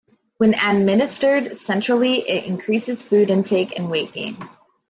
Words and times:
When 0.39 0.55
administered 0.55 1.57
centrally 1.57 2.27
it 2.27 2.45
increases 2.47 3.03
food 3.03 3.29
intake 3.29 3.77
and 3.77 3.91
weight 3.91 4.13
gain. 4.13 4.35